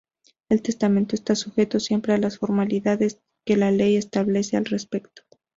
[0.49, 5.21] El testamento está sujeto siempre a las formalidades que la ley establece al respecto.